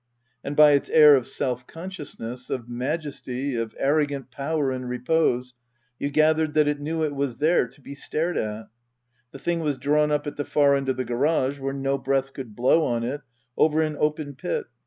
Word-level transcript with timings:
And 0.43 0.55
by 0.55 0.71
its 0.71 0.89
air 0.89 1.15
of 1.15 1.27
self 1.27 1.67
consciousness, 1.67 2.49
of 2.49 2.67
majesty, 2.67 3.55
of 3.55 3.75
arrogant 3.77 4.31
power 4.31 4.71
in 4.71 4.85
repose, 4.85 5.53
you 5.99 6.09
gathered 6.09 6.55
that 6.55 6.67
it 6.67 6.79
knew 6.79 7.03
it 7.03 7.13
was 7.13 7.35
there 7.37 7.67
to 7.67 7.81
be 7.81 7.93
stared 7.93 8.35
at. 8.35 8.65
The 9.31 9.37
thing 9.37 9.59
was 9.59 9.77
drawn 9.77 10.09
up 10.09 10.25
at 10.25 10.37
the 10.37 10.43
far 10.43 10.75
end 10.75 10.89
of 10.89 10.97
the 10.97 11.05
garage, 11.05 11.59
where 11.59 11.71
no 11.71 11.99
breath 11.99 12.33
could 12.33 12.55
blow 12.55 12.83
on 12.83 13.03
it, 13.03 13.21
over 13.55 13.83
an 13.83 13.95
open 13.99 14.33
pit. 14.33 14.65